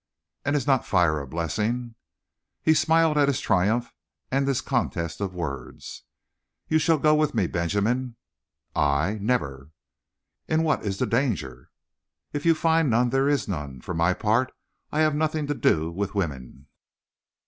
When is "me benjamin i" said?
7.35-9.19